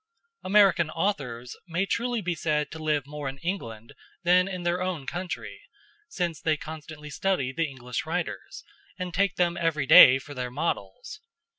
[0.43, 3.93] American authors may truly be said to live more in England
[4.23, 5.61] than in their own country;
[6.07, 8.63] since they constantly study the English writers,
[8.97, 11.19] and take them every day for their models.